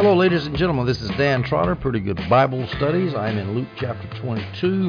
[0.00, 0.86] Hello, ladies and gentlemen.
[0.86, 3.14] This is Dan Trotter, Pretty Good Bible Studies.
[3.14, 4.88] I'm in Luke chapter 22.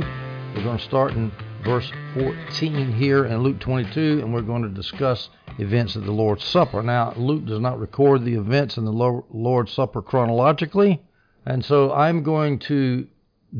[0.56, 1.34] We're going to start in
[1.66, 5.28] verse 14 here in Luke 22, and we're going to discuss
[5.58, 6.82] events of the Lord's Supper.
[6.82, 11.02] Now, Luke does not record the events in the Lord's Supper chronologically,
[11.46, 13.06] and so I'm going to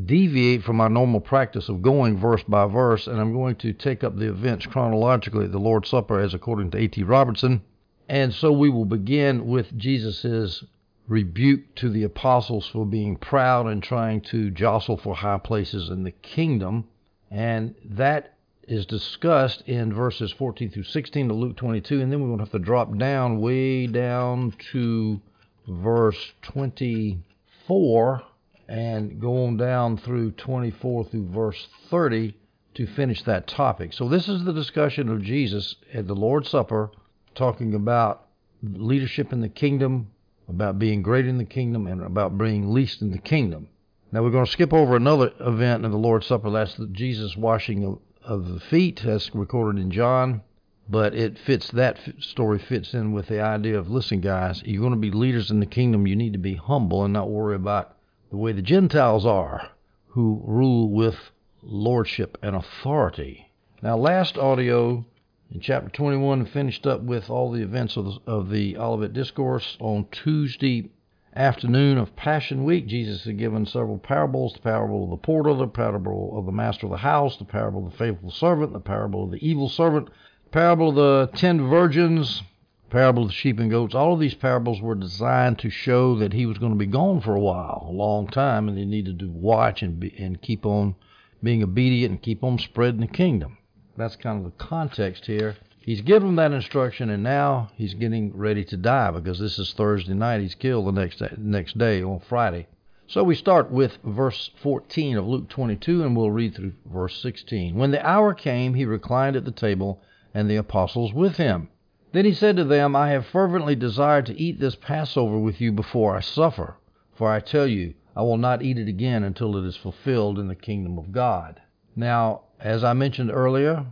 [0.06, 4.06] deviate from my normal practice of going verse by verse, and I'm going to take
[4.06, 7.04] up the events chronologically at the Lord's Supper as according to A.T.
[7.04, 7.62] Robertson.
[8.08, 10.64] And so we will begin with Jesus'
[11.08, 16.04] rebuke to the apostles for being proud and trying to jostle for high places in
[16.04, 16.88] the kingdom.
[17.30, 18.38] And that
[18.68, 22.02] is discussed in verses 14 through 16 of Luke 22.
[22.02, 25.22] And then we're going to have to drop down way down to
[25.68, 28.24] verse 24
[28.68, 32.36] and go on down through 24 through verse 30
[32.74, 33.92] to finish that topic.
[33.92, 36.90] So, this is the discussion of Jesus at the Lord's Supper,
[37.36, 38.28] talking about
[38.64, 40.08] leadership in the kingdom,
[40.52, 43.70] about being great in the kingdom, and about being least in the kingdom.
[44.12, 46.50] Now, we're going to skip over another event in the Lord's Supper.
[46.50, 50.42] That's the Jesus washing of, of the feet, as recorded in John.
[50.90, 54.92] But it fits that story fits in with the idea of listen, guys, you're going
[54.92, 56.06] to be leaders in the kingdom.
[56.06, 57.96] You need to be humble and not worry about
[58.30, 59.70] the way the Gentiles are,
[60.08, 61.16] who rule with
[61.64, 63.50] lordship and authority.
[63.82, 65.06] Now, last audio
[65.54, 69.76] in chapter 21 finished up with all the events of the, of the Olivet Discourse
[69.82, 70.90] on Tuesday
[71.36, 72.88] afternoon of Passion Week.
[72.88, 76.86] Jesus had given several parables the parable of the porter, the parable of the master
[76.86, 80.08] of the house, the parable of the faithful servant, the parable of the evil servant,
[80.46, 82.44] the parable of the ten virgins,
[82.86, 86.16] the parable of the sheep and goats, all of these parables were designed to show
[86.16, 88.86] that he was going to be gone for a while, a long time, and he
[88.86, 90.96] needed to watch and be, and keep on
[91.44, 93.58] being obedient and keep on spreading the kingdom.
[94.02, 95.58] That's kind of the context here.
[95.80, 100.16] He's given that instruction, and now he's getting ready to die because this is Thursday
[100.16, 100.42] night.
[100.42, 102.68] He's killed the next day, next day on Friday.
[103.06, 107.76] So we start with verse 14 of Luke 22, and we'll read through verse 16.
[107.76, 110.02] When the hour came, he reclined at the table,
[110.34, 111.70] and the apostles with him.
[112.12, 115.72] Then he said to them, I have fervently desired to eat this Passover with you
[115.72, 116.78] before I suffer.
[117.14, 120.48] For I tell you, I will not eat it again until it is fulfilled in
[120.48, 121.62] the kingdom of God.
[121.96, 123.88] Now, as I mentioned earlier,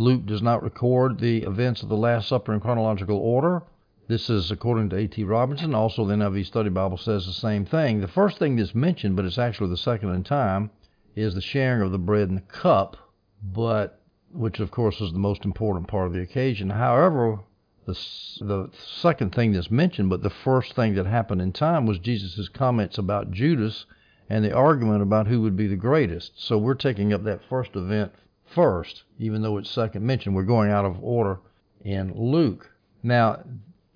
[0.00, 3.62] Luke does not record the events of the Last Supper in chronological order.
[4.08, 5.22] This is according to A.T.
[5.24, 5.74] Robinson.
[5.74, 8.00] Also, the NIV Study Bible says the same thing.
[8.00, 10.70] The first thing that's mentioned, but it's actually the second in time,
[11.14, 12.96] is the sharing of the bread and the cup,
[13.42, 14.00] but
[14.32, 16.70] which of course is the most important part of the occasion.
[16.70, 17.40] However,
[17.84, 17.92] the,
[18.40, 22.48] the second thing that's mentioned, but the first thing that happened in time was Jesus'
[22.48, 23.84] comments about Judas
[24.30, 26.32] and the argument about who would be the greatest.
[26.42, 28.12] So we're taking up that first event
[28.54, 30.34] first, even though it's second mentioned.
[30.34, 31.40] We're going out of order
[31.84, 32.70] in Luke.
[33.02, 33.42] Now,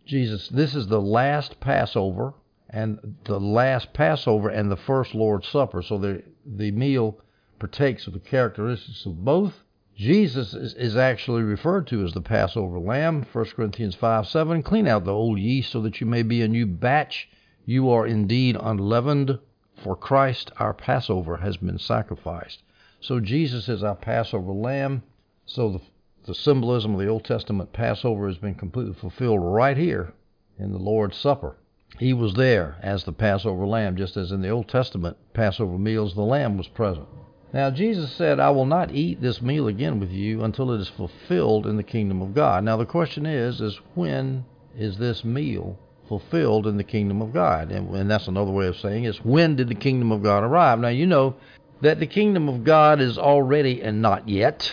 [0.07, 2.35] Jesus, this is the last Passover
[2.71, 5.83] and the last Passover and the first Lord's Supper.
[5.83, 7.19] So the the meal
[7.59, 9.65] partakes of the characteristics of both.
[9.97, 13.25] Jesus is, is, actually referred to as the Passover lamb.
[13.33, 14.63] 1 Corinthians 5 7.
[14.63, 17.29] Clean out the old yeast so that you may be a new batch.
[17.65, 19.39] You are indeed unleavened,
[19.77, 22.63] for Christ our Passover has been sacrificed.
[23.05, 25.03] So Jesus is our Passover lamb.
[25.45, 25.81] So the,
[26.25, 30.15] the symbolism of the Old Testament Passover has been completely fulfilled right here
[30.59, 31.59] in the Lord's Supper.
[31.99, 36.15] He was there as the Passover lamb, just as in the Old Testament Passover meals,
[36.15, 37.07] the lamb was present.
[37.53, 40.89] Now, Jesus said, I will not eat this meal again with you until it is
[40.89, 42.65] fulfilled in the kingdom of God.
[42.65, 44.47] Now, the question is, is when
[44.79, 45.79] is this meal
[46.09, 47.71] fulfilled in the kingdom of God?
[47.71, 50.79] And, and that's another way of saying is when did the kingdom of God arrive?
[50.79, 51.37] Now, you know
[51.81, 54.73] that the kingdom of God is already and not yet.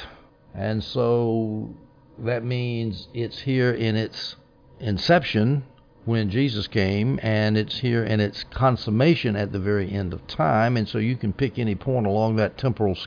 [0.53, 1.75] And so
[2.19, 4.35] that means it's here in its
[4.79, 5.63] inception
[6.03, 10.75] when Jesus came, and it's here in its consummation at the very end of time.
[10.75, 12.97] And so you can pick any point along that temporal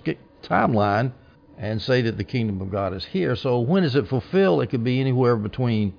[0.43, 1.13] timeline
[1.59, 3.35] and say that the kingdom of God is here.
[3.35, 4.63] So when is it fulfilled?
[4.63, 5.95] It could be anywhere between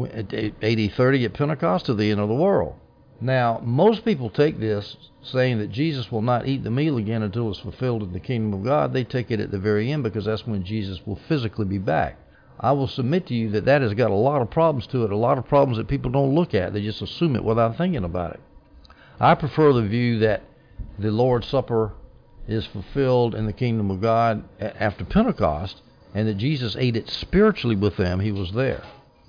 [0.00, 2.74] AD 30 at Pentecost to the end of the world.
[3.20, 7.50] Now, most people take this saying that Jesus will not eat the meal again until
[7.50, 8.92] it's fulfilled in the kingdom of God.
[8.92, 12.16] They take it at the very end because that's when Jesus will physically be back.
[12.60, 15.12] I will submit to you that that has got a lot of problems to it,
[15.12, 16.72] a lot of problems that people don't look at.
[16.72, 18.40] They just assume it without thinking about it.
[19.20, 20.42] I prefer the view that
[20.98, 21.92] the Lord's Supper
[22.46, 25.82] is fulfilled in the kingdom of God after Pentecost
[26.14, 28.20] and that Jesus ate it spiritually with them.
[28.20, 28.82] He was there.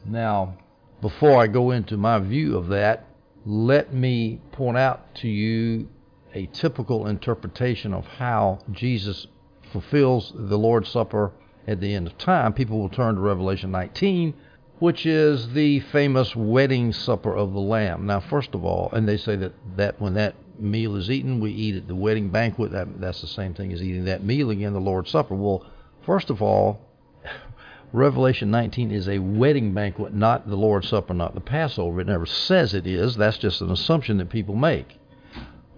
[0.06, 0.58] Now,
[1.02, 3.06] before I go into my view of that,
[3.50, 5.90] let me point out to you
[6.36, 9.26] a typical interpretation of how Jesus
[9.72, 11.32] fulfills the Lord's Supper
[11.68, 14.36] at the end of time, people will turn to Revelation 19,
[14.78, 18.06] which is the famous wedding supper of the Lamb.
[18.06, 21.52] Now, first of all, and they say that, that when that meal is eaten, we
[21.52, 22.72] eat at the wedding banquet.
[22.72, 25.34] That, that's the same thing as eating that meal again, the Lord's Supper.
[25.34, 25.66] Well,
[26.06, 26.82] first of all,
[27.92, 32.02] Revelation 19 is a wedding banquet, not the Lord's Supper, not the Passover.
[32.02, 33.16] It never says it is.
[33.16, 35.00] That's just an assumption that people make.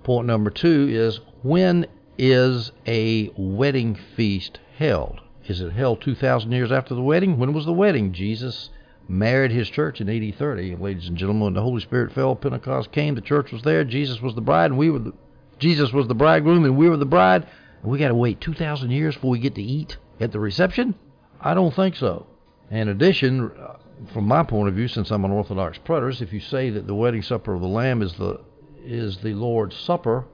[0.03, 1.85] Point number two is when
[2.17, 5.21] is a wedding feast held?
[5.47, 7.39] Is it held 2,000 years after the wedding?
[7.39, 8.11] When was the wedding?
[8.11, 8.69] Jesus
[9.07, 10.75] married his church in AD 30.
[10.75, 14.21] Ladies and gentlemen, when the Holy Spirit fell, Pentecost came, the church was there, Jesus
[14.21, 15.13] was the bride, and we were the,
[15.59, 17.47] Jesus was the bridegroom, and we were the bride.
[17.81, 20.95] And we got to wait 2,000 years before we get to eat at the reception?
[21.41, 22.27] I don't think so.
[22.69, 23.51] In addition,
[24.13, 26.95] from my point of view, since I'm an Orthodox preterist, if you say that the
[26.95, 28.39] wedding supper of the Lamb is the
[28.83, 30.25] is the Lord's Supper,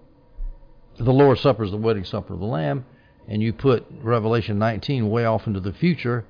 [0.97, 2.85] the Lord's Supper is the wedding supper of the Lamb,
[3.27, 6.25] and you put Revelation 19 way off into the future,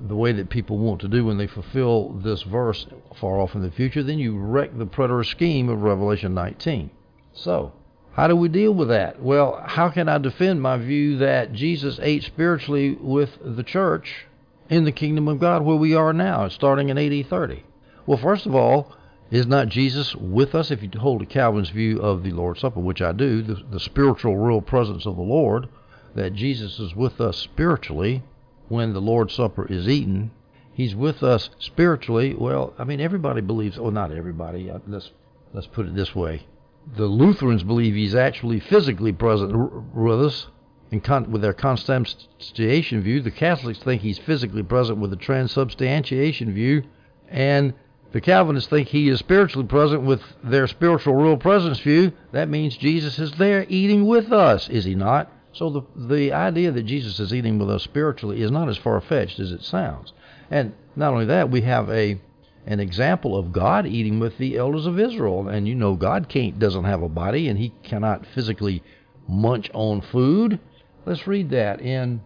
[0.00, 2.86] the way that people want to do when they fulfill this verse
[3.20, 6.90] far off in the future, then you wreck the preterist scheme of Revelation 19.
[7.32, 7.72] So,
[8.16, 9.20] how do we deal with that?
[9.20, 14.24] Well, how can I defend my view that Jesus ate spiritually with the church
[14.70, 17.62] in the kingdom of God where we are now, starting in AD 30?
[18.06, 18.96] Well, first of all,
[19.30, 20.70] is not Jesus with us?
[20.70, 23.80] If you hold a Calvin's view of the Lord's Supper, which I do, the, the
[23.80, 25.68] spiritual real presence of the Lord,
[26.14, 28.22] that Jesus is with us spiritually
[28.68, 30.30] when the Lord's Supper is eaten.
[30.72, 32.32] He's with us spiritually.
[32.32, 33.78] Well, I mean, everybody believes.
[33.78, 34.70] Well, not everybody.
[34.70, 35.10] Uh, let's
[35.52, 36.46] let's put it this way:
[36.94, 39.52] the Lutherans believe he's actually physically present
[39.94, 40.46] with us,
[40.90, 43.20] in con- with their consubstantiation view.
[43.20, 46.84] The Catholics think he's physically present with the transubstantiation view,
[47.28, 47.74] and
[48.12, 52.12] the Calvinists think he is spiritually present with their spiritual real presence view.
[52.32, 55.30] That means Jesus is there eating with us, is he not?
[55.52, 59.00] So the the idea that Jesus is eating with us spiritually is not as far
[59.00, 60.12] fetched as it sounds.
[60.50, 62.20] And not only that, we have a
[62.66, 65.48] an example of God eating with the elders of Israel.
[65.48, 68.82] And you know God can't doesn't have a body and he cannot physically
[69.28, 70.58] munch on food.
[71.04, 72.22] Let's read that in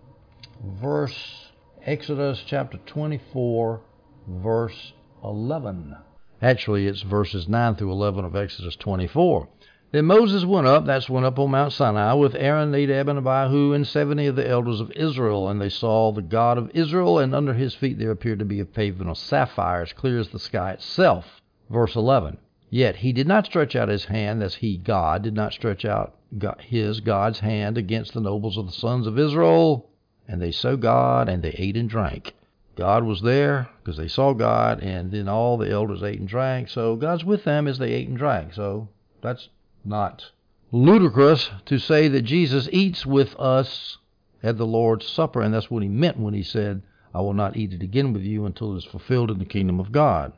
[0.64, 1.50] verse
[1.84, 3.82] Exodus chapter 24
[4.26, 4.92] verse
[5.22, 5.96] 11.
[6.42, 9.48] Actually, it's verses 9 through 11 of Exodus 24.
[9.92, 13.72] Then Moses went up, that's went up on Mount Sinai, with Aaron, Nadab, and Abihu,
[13.72, 15.48] and seventy of the elders of Israel.
[15.48, 18.60] And they saw the God of Israel, and under his feet there appeared to be
[18.60, 21.40] a pavement of sapphire, as clear as the sky itself.
[21.68, 22.38] Verse 11.
[22.68, 26.14] Yet he did not stretch out his hand, as he, God, did not stretch out
[26.60, 29.90] his, God's hand, against the nobles of the sons of Israel.
[30.28, 32.34] And they saw God, and they ate and drank.
[32.76, 36.68] God was there because they saw God, and then all the elders ate and drank.
[36.68, 38.54] So God's with them as they ate and drank.
[38.54, 38.88] So
[39.20, 39.48] that's
[39.84, 40.30] not
[40.72, 43.98] ludicrous to say that Jesus eats with us
[44.42, 46.82] at the Lord's Supper, and that's what he meant when he said,
[47.12, 49.80] I will not eat it again with you until it is fulfilled in the kingdom
[49.80, 50.32] of God.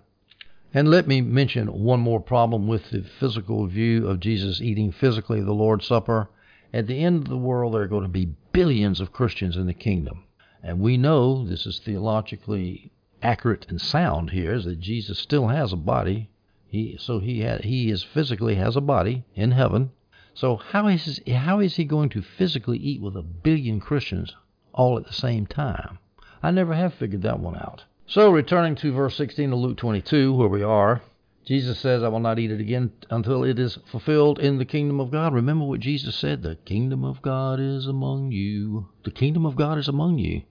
[0.75, 5.43] And let me mention one more problem with the physical view of Jesus eating physically
[5.43, 6.31] the Lord's Supper.
[6.73, 9.67] At the end of the world, there are going to be billions of Christians in
[9.67, 10.25] the kingdom.
[10.63, 12.91] And we know this is theologically
[13.23, 16.31] accurate and sound here is that Jesus still has a body.
[16.73, 19.91] He so he ha, he is physically has a body in heaven.
[20.33, 24.35] So how is how is he going to physically eat with a billion Christians
[24.73, 25.99] all at the same time?
[26.43, 27.85] I never have figured that one out.
[28.07, 31.03] So returning to verse 16 of Luke 22 where we are,
[31.45, 34.99] Jesus says, I will not eat it again until it is fulfilled in the kingdom
[34.99, 35.35] of God.
[35.35, 38.89] Remember what Jesus said, the kingdom of God is among you.
[39.05, 40.45] The kingdom of God is among you.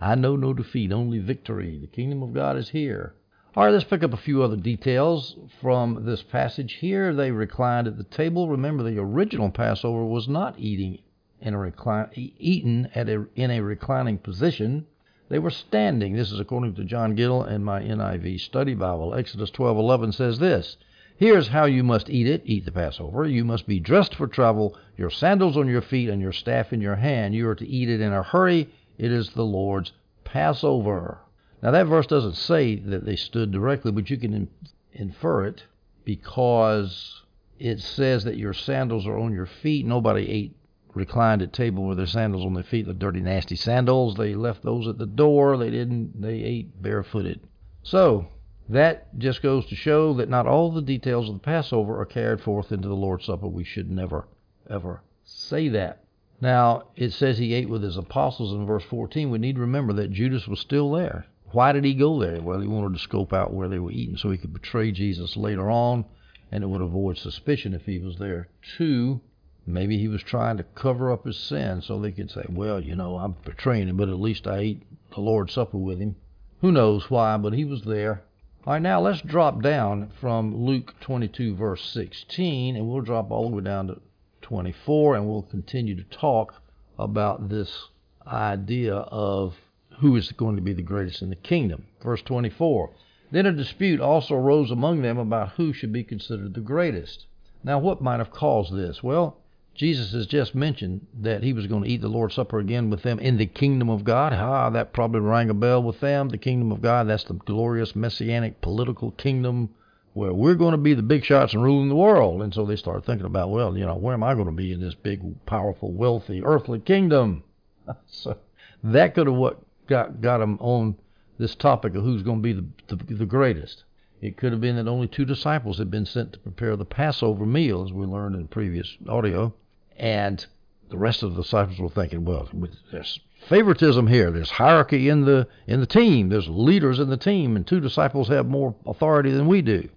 [0.00, 1.78] I know no defeat, only victory.
[1.78, 3.14] The kingdom of God is here.
[3.54, 7.12] All right, let's pick up a few other details from this passage here.
[7.12, 8.48] They reclined at the table.
[8.48, 11.00] Remember, the original Passover was not eating
[11.38, 14.86] in a recline, eaten at a, in a reclining position.
[15.28, 16.16] They were standing.
[16.16, 19.14] This is according to John Gill in my NIV Study Bible.
[19.14, 20.78] Exodus 12:11 says this:
[21.18, 22.40] Here's how you must eat it.
[22.46, 23.26] Eat the Passover.
[23.26, 26.80] You must be dressed for travel, your sandals on your feet, and your staff in
[26.80, 27.34] your hand.
[27.34, 29.92] You are to eat it in a hurry it is the Lord's
[30.24, 31.21] Passover.
[31.62, 34.48] Now, that verse doesn't say that they stood directly, but you can in,
[34.92, 35.62] infer it
[36.04, 37.22] because
[37.58, 39.86] it says that your sandals are on your feet.
[39.86, 40.56] Nobody ate
[40.94, 44.16] reclined at table with their sandals on their feet, the dirty, nasty sandals.
[44.16, 45.56] They left those at the door.
[45.56, 46.20] They didn't.
[46.20, 47.40] They ate barefooted.
[47.82, 48.26] So
[48.68, 52.40] that just goes to show that not all the details of the Passover are carried
[52.40, 53.46] forth into the Lord's Supper.
[53.46, 54.26] We should never,
[54.68, 56.04] ever say that.
[56.40, 59.30] Now, it says he ate with his apostles in verse 14.
[59.30, 61.26] We need to remember that Judas was still there.
[61.52, 62.40] Why did he go there?
[62.40, 65.36] Well, he wanted to scope out where they were eating so he could betray Jesus
[65.36, 66.06] later on,
[66.50, 69.20] and it would avoid suspicion if he was there too.
[69.66, 72.96] Maybe he was trying to cover up his sin so they could say, well, you
[72.96, 74.82] know, I'm betraying him, but at least I ate
[75.14, 76.16] the Lord's Supper with him.
[76.62, 78.24] Who knows why, but he was there.
[78.64, 83.50] All right, now let's drop down from Luke 22, verse 16, and we'll drop all
[83.50, 84.00] the way down to
[84.40, 86.62] 24, and we'll continue to talk
[86.98, 87.88] about this
[88.26, 89.56] idea of
[90.00, 91.86] who is going to be the greatest in the kingdom.
[92.02, 92.90] Verse 24
[93.30, 97.26] Then a dispute also arose among them about who should be considered the greatest.
[97.64, 99.02] Now, what might have caused this?
[99.02, 99.36] Well,
[99.74, 103.02] Jesus has just mentioned that he was going to eat the Lord's Supper again with
[103.02, 104.32] them in the kingdom of God.
[104.32, 106.28] Ah, that probably rang a bell with them.
[106.28, 109.70] The kingdom of God, that's the glorious messianic political kingdom
[110.14, 112.42] where we're going to be the big shots and ruling the world.
[112.42, 114.72] And so they start thinking about, well, you know, where am I going to be
[114.72, 117.44] in this big, powerful, wealthy, earthly kingdom?
[118.06, 118.36] so
[118.84, 119.60] that could have what
[119.92, 120.96] got got them on
[121.38, 123.84] this topic of who's going to be the, the, the greatest.
[124.20, 127.44] It could have been that only two disciples had been sent to prepare the Passover
[127.44, 129.52] meal, as we learned in previous audio
[129.98, 130.46] and
[130.90, 132.48] the rest of the disciples were thinking, well,
[132.90, 134.30] there's favoritism here.
[134.30, 136.28] There's hierarchy in the in the team.
[136.28, 139.88] There's leaders in the team, and two disciples have more authority than we do.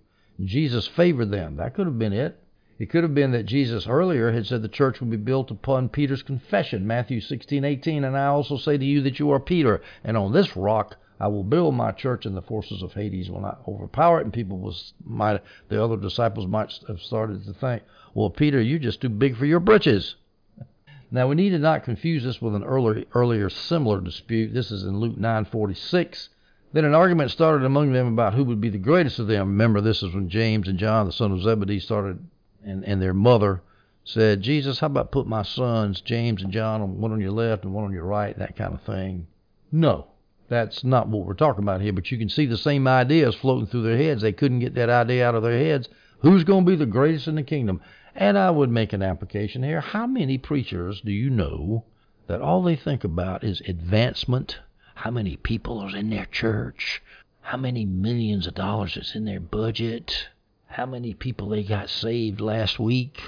[0.43, 1.57] Jesus favored them.
[1.57, 2.39] That could have been it.
[2.77, 5.87] It could have been that Jesus earlier had said the church would be built upon
[5.87, 10.17] Peter's confession, Matthew 16:18, and I also say to you that you are Peter, and
[10.17, 13.61] on this rock I will build my church, and the forces of Hades will not
[13.65, 14.25] overpower it.
[14.25, 18.79] And people was might the other disciples might have started to think, well, Peter, you're
[18.79, 20.15] just too big for your britches.
[21.11, 24.53] Now we need to not confuse this with an earlier, earlier similar dispute.
[24.53, 26.27] This is in Luke 9:46.
[26.73, 29.51] Then an argument started among them about who would be the greatest of them.
[29.51, 32.19] Remember, this is when James and John, the son of Zebedee, started,
[32.65, 33.61] and, and their mother
[34.03, 37.73] said, Jesus, how about put my sons, James and John, one on your left and
[37.73, 39.27] one on your right, that kind of thing.
[39.71, 40.07] No,
[40.47, 43.65] that's not what we're talking about here, but you can see the same ideas floating
[43.65, 44.21] through their heads.
[44.21, 45.89] They couldn't get that idea out of their heads.
[46.19, 47.81] Who's going to be the greatest in the kingdom?
[48.15, 49.81] And I would make an application here.
[49.81, 51.85] How many preachers do you know
[52.27, 54.59] that all they think about is advancement?
[54.93, 57.01] How many people are in their church?
[57.41, 60.29] How many millions of dollars is in their budget?
[60.75, 63.21] How many people they got saved last week,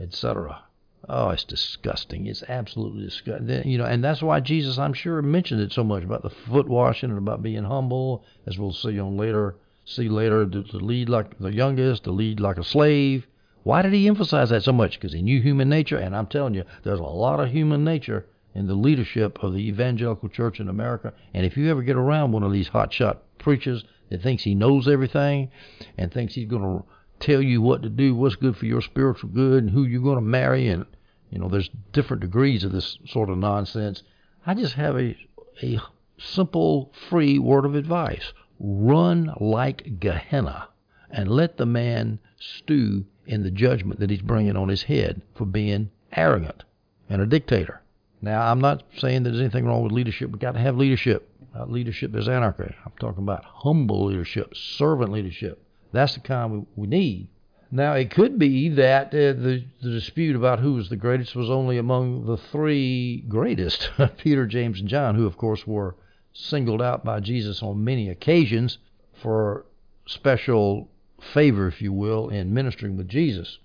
[0.00, 0.64] etc.
[1.08, 2.26] Oh, it's disgusting.
[2.26, 3.68] It's absolutely disgusting.
[3.68, 6.68] You know, and that's why Jesus, I'm sure, mentioned it so much about the foot
[6.68, 11.08] washing and about being humble, as we'll see on later, see later, to, to lead
[11.08, 13.28] like the youngest, to lead like a slave,
[13.62, 14.98] why did he emphasize that so much?
[14.98, 18.26] Because he knew human nature, and I'm telling you, there's a lot of human nature
[18.58, 21.12] in the leadership of the evangelical church in America.
[21.32, 24.88] And if you ever get around one of these hotshot preachers that thinks he knows
[24.88, 25.52] everything
[25.96, 26.84] and thinks he's going to
[27.20, 30.16] tell you what to do, what's good for your spiritual good, and who you're going
[30.16, 30.86] to marry, and
[31.30, 34.02] you know, there's different degrees of this sort of nonsense.
[34.44, 35.16] I just have a
[35.62, 35.78] a
[36.18, 40.68] simple, free word of advice: run like Gehenna,
[41.12, 45.44] and let the man stew in the judgment that he's bringing on his head for
[45.44, 46.64] being arrogant
[47.08, 47.82] and a dictator.
[48.20, 50.30] Now, I'm not saying there's anything wrong with leadership.
[50.30, 51.30] We've got to have leadership.
[51.52, 52.74] Without leadership, is anarchy.
[52.84, 55.62] I'm talking about humble leadership, servant leadership.
[55.92, 57.28] That's the kind we, we need.
[57.70, 61.50] Now, it could be that uh, the, the dispute about who was the greatest was
[61.50, 65.94] only among the three greatest Peter, James, and John, who, of course, were
[66.32, 68.78] singled out by Jesus on many occasions
[69.20, 69.66] for
[70.06, 70.88] special
[71.20, 73.58] favor, if you will, in ministering with Jesus.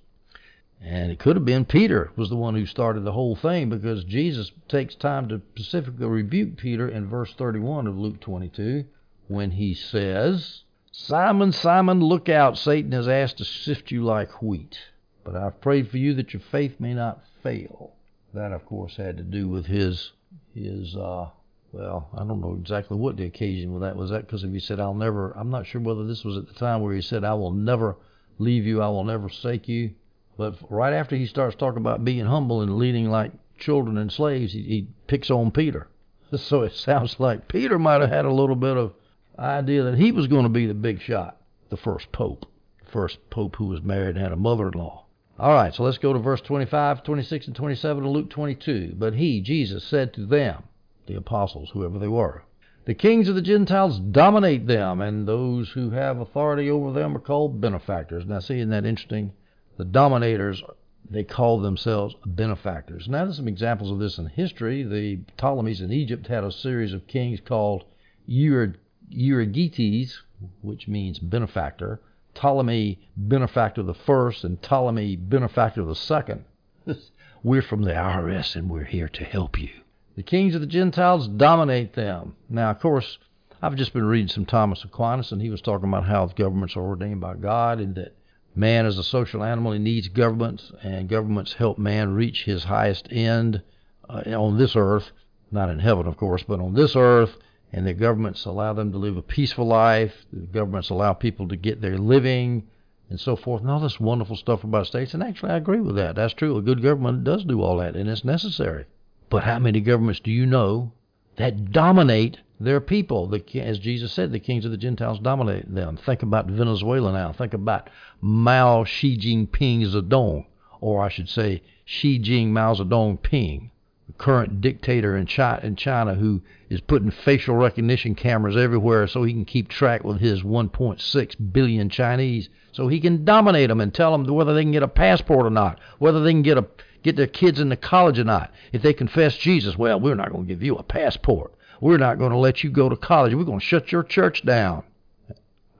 [0.86, 4.04] And it could have been Peter was the one who started the whole thing because
[4.04, 8.84] Jesus takes time to specifically rebuke Peter in verse 31 of Luke 22
[9.30, 12.58] when he says, Simon, Simon, look out.
[12.58, 14.78] Satan has asked to sift you like wheat.
[15.24, 17.94] But I've prayed for you that your faith may not fail.
[18.34, 20.12] That, of course, had to do with his
[20.54, 21.30] his uh,
[21.72, 24.10] well, I don't know exactly what the occasion with that was.
[24.10, 26.54] That because if he said, "I'll never," I'm not sure whether this was at the
[26.54, 27.96] time where he said, "I will never
[28.38, 29.96] leave you, I will never forsake you."
[30.38, 34.54] But right after he starts talking about being humble and leading like children and slaves,
[34.54, 35.88] he, he picks on Peter.
[36.36, 38.94] So it sounds like Peter might have had a little bit of
[39.38, 42.48] idea that he was going to be the big shot, the first pope,
[42.84, 45.06] the first pope who was married and had a mother-in-law.
[45.38, 48.96] All right, so let's go to verse 25, 26, and 27 of Luke 22.
[48.98, 50.64] But he, Jesus, said to them,
[51.06, 52.44] the apostles, whoever they were.
[52.86, 57.20] The kings of the Gentiles dominate them, and those who have authority over them are
[57.20, 58.26] called benefactors.
[58.26, 59.34] Now, see, isn't that interesting?
[59.78, 60.62] The dominators,
[61.10, 63.08] they call themselves benefactors.
[63.08, 64.84] Now, there's some examples of this in history.
[64.84, 67.84] The Ptolemies in Egypt had a series of kings called
[68.30, 70.22] Euergetes,
[70.62, 72.02] which means benefactor,
[72.36, 76.46] Ptolemy benefactor the first, and Ptolemy benefactor the second.
[77.44, 79.70] we're from the IRS, and we're here to help you.
[80.16, 82.36] The kings of the Gentiles dominate them.
[82.50, 83.18] Now, of course,
[83.62, 86.84] I've just been reading some Thomas Aquinas, and he was talking about how governments are
[86.84, 88.16] ordained by God and that
[88.56, 89.72] man is a social animal.
[89.72, 93.62] He needs governments, and governments help man reach his highest end
[94.10, 95.12] uh, on this earth,
[95.52, 97.38] not in heaven, of course, but on this earth.
[97.72, 100.26] and the governments allow them to live a peaceful life.
[100.32, 102.68] The governments allow people to get their living
[103.10, 105.14] and so forth, and all this wonderful stuff about states.
[105.14, 106.16] And actually, I agree with that.
[106.16, 106.58] That's true.
[106.58, 108.86] A good government does do all that, and it's necessary.
[109.30, 110.94] But how many governments do you know
[111.38, 113.28] that dominate their people?
[113.28, 115.98] The, as Jesus said, the kings of the Gentiles dominate them.
[115.98, 117.32] Think about Venezuela now.
[117.34, 117.90] Think about
[118.22, 120.46] Mao Xi Jinping Zedong,
[120.82, 123.72] or I should say Xi Jinping Mao Zedong Ping
[124.08, 129.24] the current dictator in China, in China who is putting facial recognition cameras everywhere so
[129.24, 133.94] he can keep track with his 1.6 billion Chinese, so he can dominate them and
[133.94, 136.66] tell them whether they can get a passport or not, whether they can get a
[137.02, 138.52] get their kids into college or not.
[138.72, 141.54] If they confess Jesus, well, we're not going to give you a passport.
[141.84, 143.34] We're not going to let you go to college.
[143.34, 144.84] We're going to shut your church down.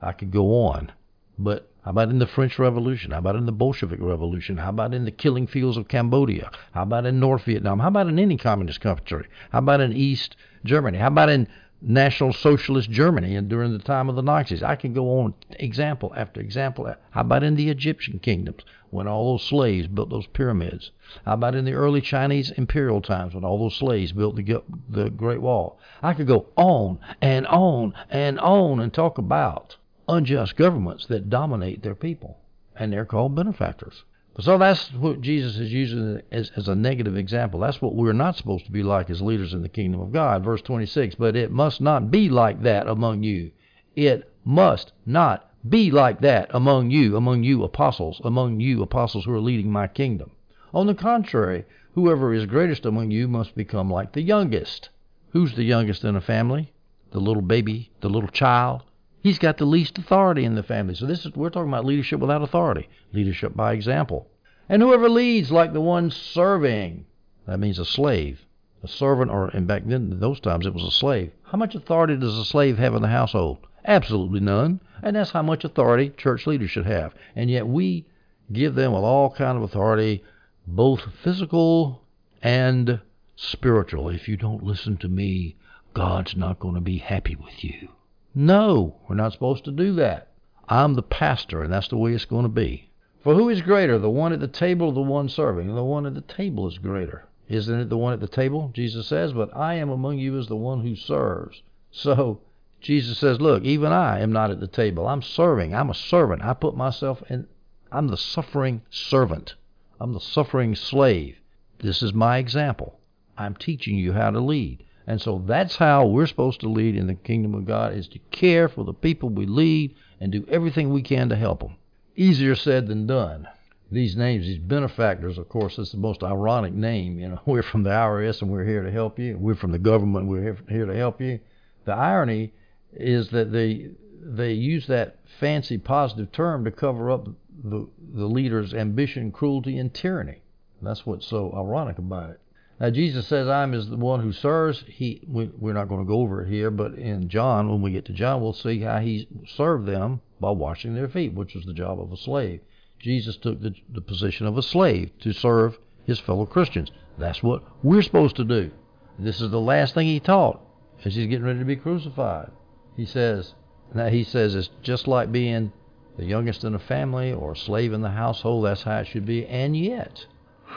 [0.02, 0.92] I could go on,
[1.38, 3.12] but how about in the French Revolution?
[3.12, 4.58] How about in the Bolshevik Revolution?
[4.58, 6.50] How about in the killing fields of Cambodia?
[6.72, 7.78] How about in North Vietnam?
[7.78, 9.26] How about in any communist country?
[9.50, 10.98] How about in East Germany?
[10.98, 11.48] How about in
[11.86, 14.62] National Socialist Germany and during the time of the Nazis?
[14.62, 16.92] I can go on example after example.
[17.10, 20.92] How about in the Egyptian kingdoms when all those slaves built those pyramids?
[21.26, 25.10] How about in the early Chinese imperial times when all those slaves built the, the
[25.10, 25.78] Great Wall?
[26.02, 29.76] I could go on and on and on and talk about
[30.08, 32.38] unjust governments that dominate their people,
[32.74, 34.04] and they're called benefactors.
[34.40, 37.60] So that's what Jesus is using as, as a negative example.
[37.60, 40.42] That's what we're not supposed to be like as leaders in the kingdom of God.
[40.42, 43.52] Verse 26 But it must not be like that among you.
[43.94, 49.32] It must not be like that among you, among you apostles, among you apostles who
[49.32, 50.32] are leading my kingdom.
[50.72, 54.88] On the contrary, whoever is greatest among you must become like the youngest.
[55.30, 56.72] Who's the youngest in a family?
[57.12, 58.82] The little baby, the little child,
[59.24, 60.94] He's got the least authority in the family.
[60.94, 64.28] So this is we're talking about leadership without authority, leadership by example.
[64.68, 67.06] And whoever leads like the one serving,
[67.46, 68.44] that means a slave,
[68.82, 71.32] a servant, or and back then in those times it was a slave.
[71.44, 73.66] How much authority does a slave have in the household?
[73.86, 74.80] Absolutely none.
[75.02, 77.14] And that's how much authority church leaders should have.
[77.34, 78.04] And yet we
[78.52, 80.22] give them with all kind of authority,
[80.66, 82.02] both physical
[82.42, 83.00] and
[83.36, 84.10] spiritual.
[84.10, 85.56] If you don't listen to me,
[85.94, 87.88] God's not going to be happy with you.
[88.34, 90.28] No, we're not supposed to do that.
[90.68, 92.90] I'm the pastor, and that's the way it's going to be.
[93.22, 95.74] For who is greater, the one at the table or the one serving?
[95.74, 97.26] The one at the table is greater.
[97.48, 98.70] Isn't it the one at the table?
[98.74, 101.62] Jesus says, But I am among you as the one who serves.
[101.90, 102.40] So
[102.80, 105.06] Jesus says, Look, even I am not at the table.
[105.06, 105.74] I'm serving.
[105.74, 106.42] I'm a servant.
[106.42, 107.46] I put myself in,
[107.92, 109.54] I'm the suffering servant.
[110.00, 111.38] I'm the suffering slave.
[111.78, 112.98] This is my example.
[113.38, 114.84] I'm teaching you how to lead.
[115.06, 118.18] And so that's how we're supposed to lead in the kingdom of God is to
[118.30, 121.76] care for the people we lead and do everything we can to help them.
[122.16, 123.48] Easier said than done.
[123.90, 127.18] These names, these benefactors, of course, it's the most ironic name.
[127.18, 129.36] You know, we're from the IRS and we're here to help you.
[129.38, 131.40] We're from the government, we're here to help you.
[131.84, 132.52] The irony
[132.92, 133.90] is that they
[134.26, 137.28] they use that fancy positive term to cover up
[137.62, 140.42] the the leader's ambition, cruelty, and tyranny.
[140.80, 142.40] that's what's so ironic about it.
[142.80, 146.08] Now Jesus says, "I'm is the one who serves." He, we, we're not going to
[146.08, 148.98] go over it here, but in John, when we get to John, we'll see how
[148.98, 152.60] he served them by washing their feet, which was the job of a slave.
[152.98, 156.90] Jesus took the, the position of a slave to serve his fellow Christians.
[157.18, 158.70] That's what we're supposed to do.
[159.18, 160.60] This is the last thing he taught
[161.04, 162.50] as he's getting ready to be crucified.
[162.96, 163.54] He says,
[163.94, 165.72] now he says it's just like being
[166.16, 168.64] the youngest in a family or a slave in the household.
[168.64, 169.46] That's how it should be.
[169.46, 170.26] And yet,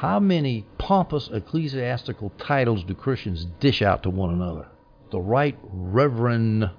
[0.01, 4.67] how many pompous ecclesiastical titles do Christians dish out to one another?
[5.11, 6.69] The Right Reverend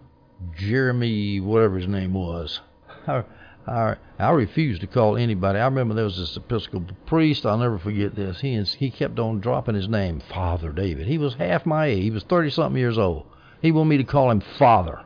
[0.57, 2.61] Jeremy, whatever his name was.
[3.09, 3.25] I,
[3.67, 5.59] I, I refuse to call anybody.
[5.59, 7.45] I remember there was this Episcopal priest.
[7.45, 8.41] I'll never forget this.
[8.41, 11.09] He he kept on dropping his name, Father David.
[11.09, 12.05] He was half my age.
[12.05, 13.27] He was thirty something years old.
[13.61, 15.01] He wanted me to call him Father,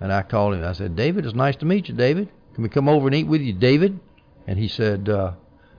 [0.00, 0.64] and I called him.
[0.64, 2.30] I said, David, it's nice to meet you, David.
[2.54, 4.00] Can we come over and eat with you, David?
[4.46, 5.32] And he said, uh,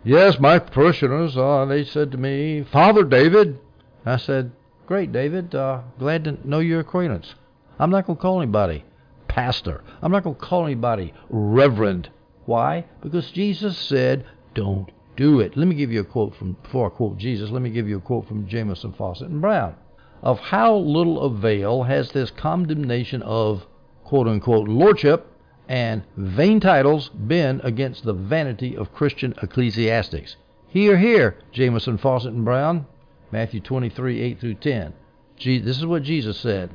[0.03, 3.59] Yes, my parishioners, uh, they said to me, Father David.
[4.05, 4.51] I said,
[4.87, 5.53] Great, David.
[5.53, 7.35] Uh, glad to know your acquaintance.
[7.77, 8.85] I'm not going to call anybody
[9.27, 9.83] pastor.
[10.01, 12.09] I'm not going to call anybody reverend.
[12.45, 12.85] Why?
[13.01, 15.55] Because Jesus said, don't do it.
[15.55, 17.97] Let me give you a quote from, before I quote Jesus, let me give you
[17.97, 19.75] a quote from Jamieson, Fausset, and Brown.
[20.21, 23.65] Of how little avail has this condemnation of
[24.03, 25.28] quote unquote lordship
[25.69, 30.35] and vain titles been against the vanity of Christian ecclesiastics.
[30.67, 32.87] Hear, hear, Jamieson, Fausset, and Brown,
[33.31, 34.93] Matthew 23, 8 through 10.
[35.37, 36.71] this is what Jesus said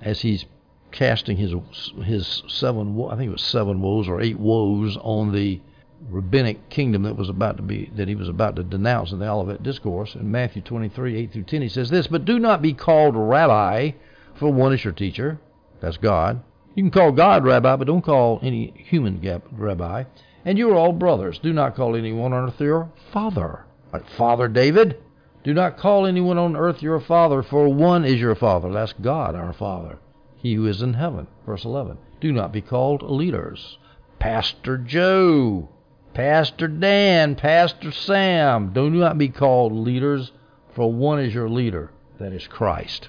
[0.00, 0.46] as he's
[0.92, 1.52] casting his
[2.04, 5.60] his seven, I think it was seven woes or eight woes on the
[6.08, 9.28] rabbinic kingdom that was about to be that he was about to denounce in the
[9.28, 10.14] Olivet Discourse.
[10.14, 13.92] In Matthew 23, 8 through 10, he says this, But do not be called rabbi,
[14.36, 15.40] for one is your teacher,
[15.80, 16.42] That's God.
[16.76, 19.18] You can call God rabbi, but don't call any human
[19.50, 20.04] rabbi.
[20.44, 21.38] And you are all brothers.
[21.38, 23.64] Do not call anyone on earth your father.
[23.94, 24.98] Like Father David.
[25.42, 28.70] Do not call anyone on earth your father, for one is your father.
[28.70, 29.98] That's God, our Father.
[30.36, 31.28] He who is in heaven.
[31.46, 31.96] Verse 11.
[32.20, 33.78] Do not be called leaders.
[34.18, 35.70] Pastor Joe,
[36.12, 38.74] Pastor Dan, Pastor Sam.
[38.74, 40.30] Do not be called leaders,
[40.74, 41.90] for one is your leader.
[42.18, 43.08] That is Christ.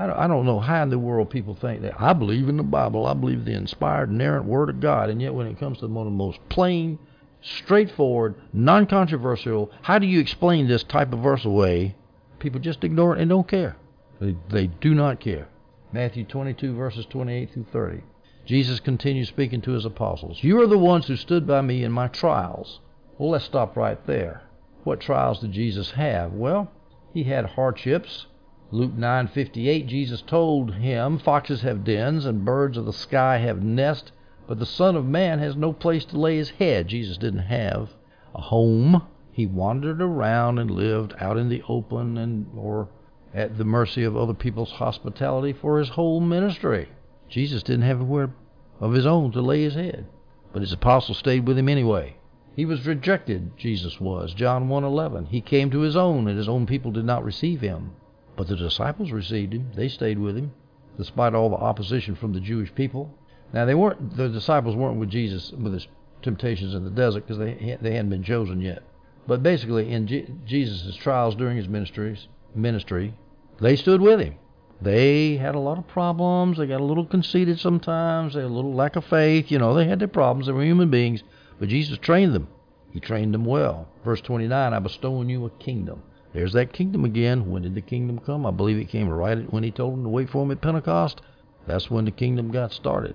[0.00, 2.00] I don't know how in the world people think that.
[2.00, 3.04] I believe in the Bible.
[3.06, 5.10] I believe the inspired, inerrant Word of God.
[5.10, 7.00] And yet, when it comes to one of the most plain,
[7.40, 11.96] straightforward, non controversial, how do you explain this type of verse away?
[12.38, 13.76] People just ignore it and don't care.
[14.20, 15.48] They, they do not care.
[15.92, 18.02] Matthew 22, verses 28 through 30.
[18.46, 20.44] Jesus continues speaking to his apostles.
[20.44, 22.78] You are the ones who stood by me in my trials.
[23.18, 24.42] Well, let's stop right there.
[24.84, 26.32] What trials did Jesus have?
[26.32, 26.70] Well,
[27.12, 28.26] he had hardships
[28.70, 34.12] Luke 9:58 Jesus told him, "Foxes have dens and birds of the sky have nests,
[34.46, 37.94] but the Son of Man has no place to lay his head." Jesus didn't have
[38.34, 39.00] a home.
[39.32, 42.88] He wandered around and lived out in the open and or
[43.32, 46.88] at the mercy of other people's hospitality for his whole ministry.
[47.26, 48.34] Jesus didn't have anywhere
[48.80, 50.04] of his own to lay his head,
[50.52, 52.16] but his apostles stayed with him anyway.
[52.54, 54.34] He was rejected, Jesus was.
[54.34, 55.28] John 1:11.
[55.28, 57.92] He came to his own and his own people did not receive him.
[58.38, 59.72] But the disciples received him.
[59.74, 60.52] They stayed with him,
[60.96, 63.12] despite all the opposition from the Jewish people.
[63.52, 65.88] Now they weren't the disciples weren't with Jesus with his
[66.22, 68.84] temptations in the desert because they they hadn't been chosen yet.
[69.26, 73.12] But basically, in G- Jesus' trials during his ministries ministry,
[73.60, 74.36] they stood with him.
[74.80, 76.58] They had a lot of problems.
[76.58, 78.34] They got a little conceited sometimes.
[78.34, 79.50] They had a little lack of faith.
[79.50, 80.46] You know, they had their problems.
[80.46, 81.24] They were human beings.
[81.58, 82.46] But Jesus trained them.
[82.92, 83.88] He trained them well.
[84.04, 87.50] Verse 29, I bestow on you a kingdom there's that kingdom again.
[87.50, 88.44] When did the kingdom come?
[88.44, 90.60] I believe it came right at when he told them to wait for him at
[90.60, 91.20] Pentecost.
[91.66, 93.14] That's when the kingdom got started.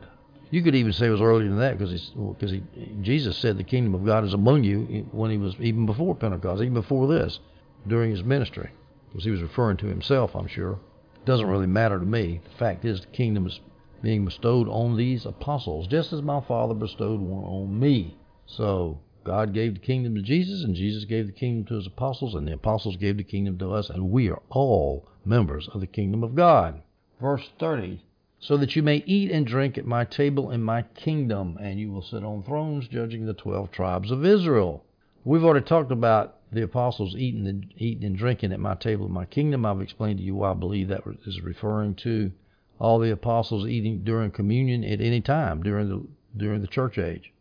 [0.49, 2.63] You could even say it was earlier than that because because he,
[3.01, 6.61] Jesus said the kingdom of God is among you when he was even before Pentecost,
[6.61, 7.39] even before this,
[7.87, 8.69] during his ministry,
[9.09, 10.35] because he was referring to himself.
[10.35, 10.73] I'm sure.
[11.15, 12.41] It doesn't really matter to me.
[12.43, 13.61] The fact is, the kingdom is
[14.03, 18.17] being bestowed on these apostles, just as my Father bestowed one on me.
[18.45, 22.35] So God gave the kingdom to Jesus, and Jesus gave the kingdom to his apostles,
[22.35, 25.87] and the apostles gave the kingdom to us, and we are all members of the
[25.87, 26.81] kingdom of God.
[27.21, 28.01] Verse 30
[28.39, 31.91] So that you may eat and drink at my table in my kingdom, and you
[31.91, 34.83] will sit on thrones judging the twelve tribes of Israel.
[35.23, 39.11] We've already talked about the apostles eating and, eating and drinking at my table in
[39.11, 39.65] my kingdom.
[39.65, 42.31] I've explained to you why I believe that is referring to
[42.79, 46.05] all the apostles eating during communion at any time during the
[46.35, 47.32] during the church age.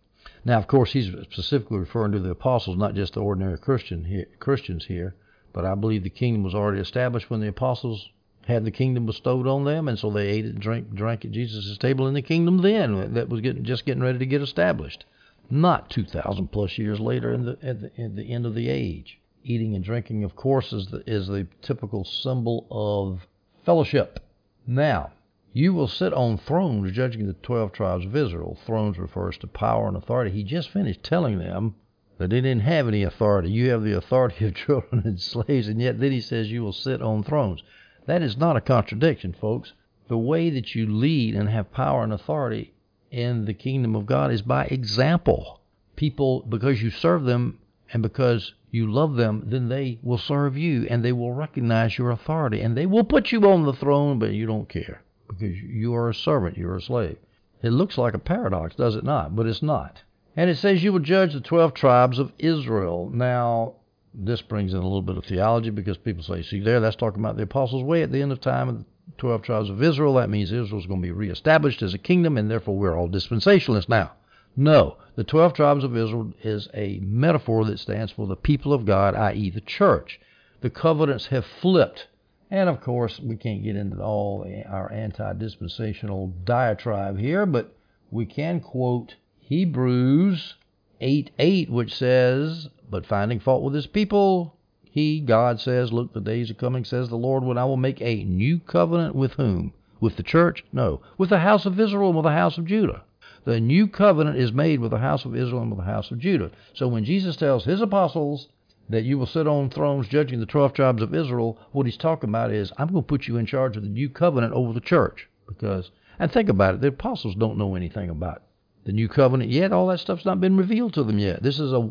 [0.45, 4.27] Now, of course, he's specifically referring to the apostles, not just the ordinary Christian here,
[4.41, 5.15] Christians here.
[5.53, 8.09] But I believe the kingdom was already established when the apostles
[8.47, 11.79] had the kingdom bestowed on them, and so they ate and drank, drank at Jesus'
[11.79, 12.59] table in the kingdom.
[12.59, 15.05] Then that was getting, just getting ready to get established,
[15.49, 19.21] not 2,000 plus years later in the, at the, at the end of the age.
[19.45, 23.27] Eating and drinking, of course, is the, is the typical symbol of
[23.65, 24.19] fellowship.
[24.67, 25.13] Now,
[25.55, 28.57] you will sit on thrones judging the 12 tribes of Israel.
[28.65, 30.31] Thrones refers to power and authority.
[30.31, 31.75] He just finished telling them
[32.17, 33.51] that they didn't have any authority.
[33.51, 36.73] You have the authority of children and slaves, and yet then he says you will
[36.73, 37.63] sit on thrones.
[38.07, 39.75] That is not a contradiction, folks.
[40.09, 42.73] The way that you lead and have power and authority
[43.11, 45.61] in the kingdom of God is by example.
[45.97, 47.59] People, because you serve them
[47.93, 52.11] and because you love them, then they will serve you and they will recognize your
[52.11, 55.03] authority and they will put you on the throne, but you don't care
[55.39, 57.17] because you are a servant, you're a slave.
[57.63, 59.37] It looks like a paradox, does it not?
[59.37, 60.03] But it's not.
[60.37, 63.11] And it says you will judge the 12 tribes of Israel.
[63.13, 63.75] Now,
[64.15, 67.21] this brings in a little bit of theology because people say, see there, that's talking
[67.21, 68.85] about the apostles' way at the end of time of the
[69.19, 70.15] 12 tribes of Israel.
[70.15, 73.89] That means Israel's going to be reestablished as a kingdom, and therefore we're all dispensationalists
[73.89, 74.13] now.
[74.57, 78.85] No, the 12 tribes of Israel is a metaphor that stands for the people of
[78.85, 80.21] God, i.e., the church.
[80.61, 82.09] The covenants have flipped
[82.53, 87.75] and of course, we can't get into all our anti dispensational diatribe here, but
[88.11, 90.57] we can quote Hebrews
[91.01, 96.21] 8 8, which says, But finding fault with his people, he, God, says, Look, the
[96.21, 99.73] days are coming, says the Lord, when I will make a new covenant with whom?
[99.99, 100.63] With the church?
[100.75, 101.01] No.
[101.17, 103.05] With the house of Israel and with the house of Judah.
[103.45, 106.19] The new covenant is made with the house of Israel and with the house of
[106.19, 106.51] Judah.
[106.75, 108.49] So when Jesus tells his apostles
[108.89, 112.31] that you will sit on thrones judging the 12 tribes of Israel, what he's talking
[112.31, 114.81] about is, I'm going to put you in charge of the new covenant over the
[114.81, 115.29] church.
[115.47, 118.43] Because, and think about it, the apostles don't know anything about
[118.85, 119.73] the new covenant yet.
[119.73, 121.43] All that stuff's not been revealed to them yet.
[121.43, 121.89] This is a,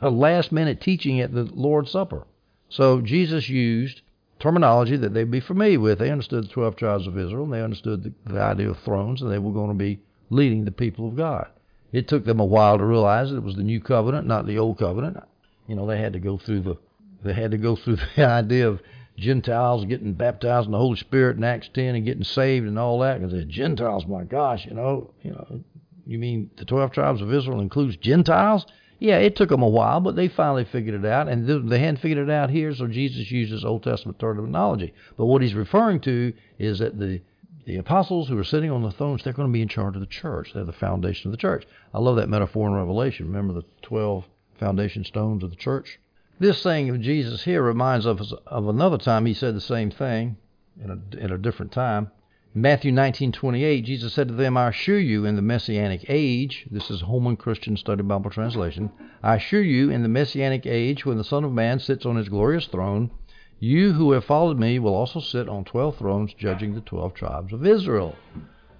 [0.00, 2.26] a last minute teaching at the Lord's Supper.
[2.68, 4.00] So Jesus used
[4.38, 5.98] terminology that they'd be familiar with.
[5.98, 9.22] They understood the 12 tribes of Israel, and they understood the, the idea of thrones,
[9.22, 10.00] and they were going to be
[10.30, 11.48] leading the people of God.
[11.92, 14.58] It took them a while to realize that it was the new covenant, not the
[14.58, 15.18] old covenant.
[15.66, 16.76] You know, they had to go through the
[17.22, 18.80] they had to go through the idea of
[19.16, 23.00] Gentiles getting baptized in the Holy Spirit in Acts 10 and getting saved and all
[23.00, 23.18] that.
[23.18, 25.60] Because the Gentiles, my gosh, you know, you know,
[26.06, 28.66] you mean the 12 tribes of Israel includes Gentiles?
[28.98, 31.98] Yeah, it took them a while, but they finally figured it out, and they hadn't
[31.98, 34.94] figured it out here, so Jesus uses Old Testament terminology.
[35.18, 37.20] But what he's referring to is that the
[37.66, 40.00] the apostles who are sitting on the thrones, they're going to be in charge of
[40.00, 40.52] the church.
[40.54, 41.66] They're the foundation of the church.
[41.92, 43.26] I love that metaphor in Revelation.
[43.26, 44.24] Remember the 12
[44.58, 45.98] foundation stones of the church?
[46.38, 50.36] This saying of Jesus here reminds us of another time he said the same thing
[50.82, 52.10] in a, in a different time.
[52.54, 56.90] In Matthew 19:28, Jesus said to them, "I assure you, in the messianic age, this
[56.90, 58.90] is Holman Christian Study Bible translation,
[59.22, 62.28] I assure you, in the messianic age, when the Son of Man sits on his
[62.28, 63.10] glorious throne,
[63.58, 67.52] you who have followed me will also sit on twelve thrones, judging the twelve tribes
[67.52, 68.14] of Israel.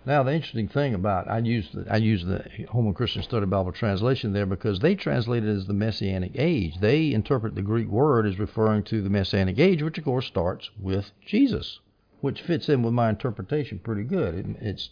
[0.06, 3.72] Now, the interesting thing about I use the I use the Holman Christian Study Bible
[3.72, 6.78] translation there because they translate it as the Messianic age.
[6.78, 10.70] They interpret the Greek word as referring to the Messianic age, which of course starts
[10.80, 11.80] with Jesus,
[12.20, 14.34] which fits in with my interpretation pretty good.
[14.36, 14.90] It, it's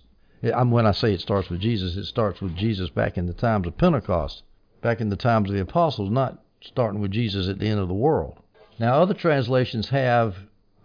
[0.52, 3.32] I'm, when I say it starts with Jesus, it starts with Jesus back in the
[3.32, 4.42] times of Pentecost,
[4.82, 7.86] back in the times of the apostles, not starting with Jesus at the end of
[7.86, 8.40] the world.
[8.80, 10.34] Now, other translations have,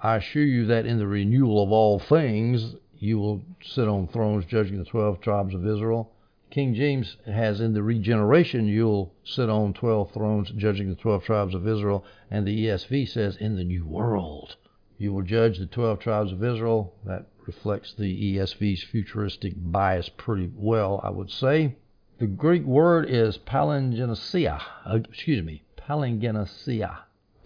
[0.01, 4.45] I assure you that in the renewal of all things, you will sit on thrones
[4.45, 6.11] judging the 12 tribes of Israel.
[6.49, 11.55] King James has, in the regeneration, you'll sit on 12 thrones judging the 12 tribes
[11.55, 12.03] of Israel.
[12.29, 14.55] And the ESV says, in the new world,
[14.97, 16.93] you will judge the 12 tribes of Israel.
[17.05, 21.75] That reflects the ESV's futuristic bias pretty well, I would say.
[22.17, 24.61] The Greek word is palingenesia.
[24.85, 26.99] Uh, excuse me, palingenesia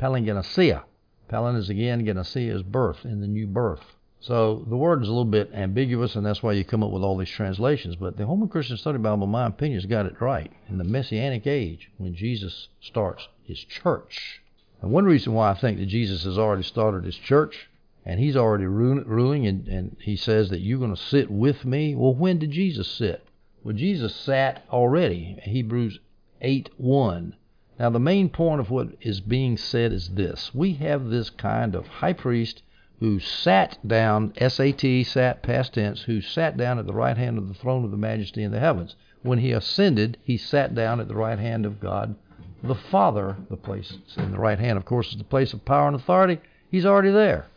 [0.03, 0.83] palingenesia.
[1.29, 3.95] Palin is again, genesia is birth, in the new birth.
[4.23, 7.03] So the word is a little bit ambiguous, and that's why you come up with
[7.03, 7.97] all these translations.
[7.97, 10.49] But the Holman Christian Study Bible, in my opinion, has got it right.
[10.69, 14.41] In the Messianic age, when Jesus starts his church.
[14.81, 17.67] And one reason why I think that Jesus has already started his church,
[18.05, 21.93] and he's already ruling, and, and he says that you're going to sit with me.
[21.93, 23.27] Well, when did Jesus sit?
[23.61, 25.37] Well, Jesus sat already.
[25.43, 25.99] Hebrews
[26.39, 27.35] 8 1.
[27.77, 31.75] Now, the main point of what is being said is this we have this kind
[31.75, 32.61] of high priest
[33.03, 37.49] who sat down, SAT, sat past tense, who sat down at the right hand of
[37.49, 38.95] the throne of the majesty in the heavens.
[39.23, 42.15] When he ascended, he sat down at the right hand of God
[42.63, 43.35] the Father.
[43.49, 46.39] The place in the right hand, of course, is the place of power and authority.
[46.71, 47.47] He's already there.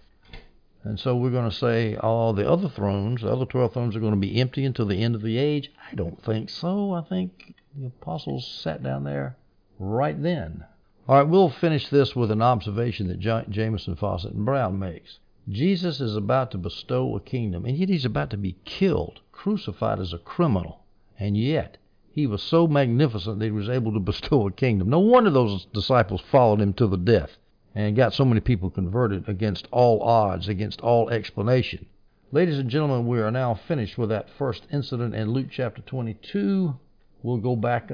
[0.82, 4.00] And so we're going to say all the other thrones, the other 12 thrones, are
[4.00, 5.70] going to be empty until the end of the age.
[5.92, 6.92] I don't think so.
[6.92, 9.36] I think the apostles sat down there
[9.78, 10.64] right then.
[11.08, 15.20] All right, we'll finish this with an observation that J- Jamieson, Fausset, and Brown makes.
[15.48, 20.00] Jesus is about to bestow a kingdom, and yet he's about to be killed, crucified
[20.00, 20.80] as a criminal.
[21.18, 21.78] And yet,
[22.10, 24.88] he was so magnificent that he was able to bestow a kingdom.
[24.88, 27.36] No wonder those disciples followed him to the death
[27.76, 31.86] and got so many people converted against all odds, against all explanation.
[32.32, 36.74] Ladies and gentlemen, we are now finished with that first incident in Luke chapter 22.
[37.22, 37.92] We'll go back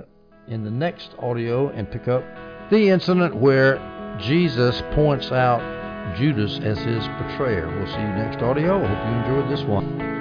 [0.49, 2.25] in the next audio and pick up
[2.71, 3.77] the incident where
[4.19, 5.82] Jesus points out
[6.17, 7.69] Judas as his betrayer.
[7.69, 8.83] We'll see you next audio.
[8.83, 10.12] I hope you enjoyed this one.